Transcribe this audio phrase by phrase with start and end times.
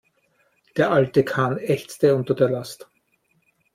[0.77, 2.87] Der alte Kahn ächzte unter der Last.